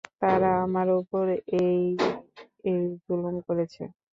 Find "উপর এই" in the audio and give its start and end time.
0.99-1.81